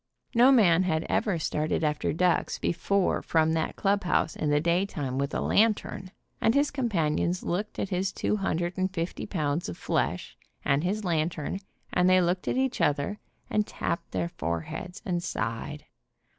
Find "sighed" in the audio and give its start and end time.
15.21-15.85